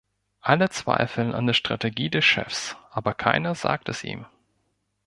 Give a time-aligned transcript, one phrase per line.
[0.39, 4.25] Alle zweifeln an der Strategie des Chefs, aber keiner sagt es ihm.